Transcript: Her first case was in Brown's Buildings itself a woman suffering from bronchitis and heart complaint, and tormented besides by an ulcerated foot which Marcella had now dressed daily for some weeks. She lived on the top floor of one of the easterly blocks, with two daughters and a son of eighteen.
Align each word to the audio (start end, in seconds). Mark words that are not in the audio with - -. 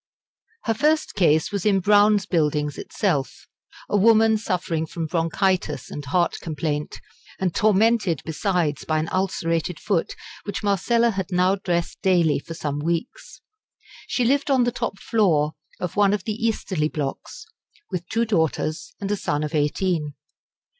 Her 0.63 0.73
first 0.73 1.13
case 1.13 1.51
was 1.51 1.63
in 1.63 1.79
Brown's 1.79 2.25
Buildings 2.25 2.79
itself 2.79 3.45
a 3.87 3.95
woman 3.95 4.35
suffering 4.35 4.87
from 4.87 5.05
bronchitis 5.05 5.91
and 5.91 6.03
heart 6.05 6.39
complaint, 6.39 6.99
and 7.39 7.53
tormented 7.53 8.23
besides 8.25 8.83
by 8.83 8.97
an 8.97 9.09
ulcerated 9.09 9.79
foot 9.79 10.15
which 10.43 10.63
Marcella 10.63 11.11
had 11.11 11.27
now 11.31 11.53
dressed 11.53 12.01
daily 12.01 12.39
for 12.39 12.55
some 12.55 12.79
weeks. 12.79 13.41
She 14.07 14.25
lived 14.25 14.49
on 14.49 14.63
the 14.63 14.71
top 14.71 14.97
floor 14.99 15.51
of 15.79 15.95
one 15.95 16.13
of 16.15 16.23
the 16.23 16.33
easterly 16.33 16.89
blocks, 16.89 17.45
with 17.91 18.09
two 18.09 18.25
daughters 18.25 18.95
and 18.99 19.11
a 19.11 19.15
son 19.15 19.43
of 19.43 19.53
eighteen. 19.53 20.15